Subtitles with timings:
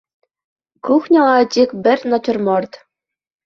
[0.87, 2.71] Кухняла тик бер натюрморт